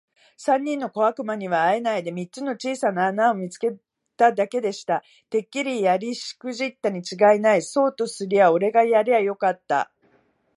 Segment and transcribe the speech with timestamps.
[0.35, 3.77] 三人の小悪魔にはあえないで、三つの小さな穴を見つけ
[4.17, 5.03] ただけでした。
[5.29, 7.61] 「てっきりやりしくじったにちがいない。
[7.61, 9.91] そうとすりゃおれがやりゃよかった。」